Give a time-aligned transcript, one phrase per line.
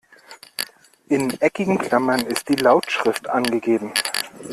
[1.09, 3.93] In eckigen Klammern ist die Lautschrift angegeben.